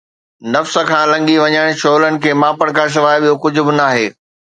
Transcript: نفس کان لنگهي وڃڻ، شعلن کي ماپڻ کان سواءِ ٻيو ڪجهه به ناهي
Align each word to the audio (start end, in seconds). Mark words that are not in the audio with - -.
نفس 0.53 0.73
کان 0.89 1.05
لنگهي 1.11 1.35
وڃڻ، 1.43 1.67
شعلن 1.81 2.13
کي 2.23 2.31
ماپڻ 2.41 2.67
کان 2.77 2.87
سواءِ 2.95 3.17
ٻيو 3.23 3.35
ڪجهه 3.45 3.65
به 3.69 3.73
ناهي 3.83 4.07